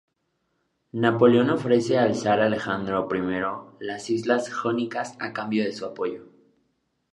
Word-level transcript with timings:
Napoleón 0.93 1.51
ofrece 1.51 1.99
al 1.99 2.15
Zar 2.15 2.39
Alejandro 2.41 3.07
I 3.13 3.85
las 3.85 4.09
islas 4.09 4.51
Jónicas 4.51 5.15
a 5.19 5.31
cambio 5.31 5.63
de 5.63 5.73
su 5.73 5.85
apoyo. 5.85 6.25